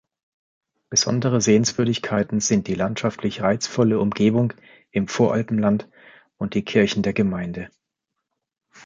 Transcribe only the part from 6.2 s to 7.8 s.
und die Kirchen der Gemeinde.